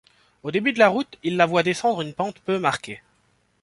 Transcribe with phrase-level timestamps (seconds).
[0.41, 3.03] Au début de la route, il la voit descendre une pente peu marquée.